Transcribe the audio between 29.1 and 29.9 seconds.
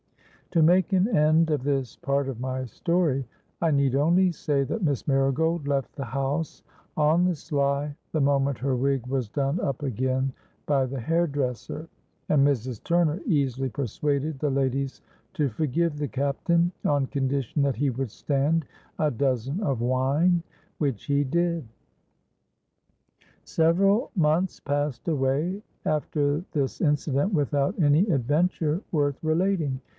relating.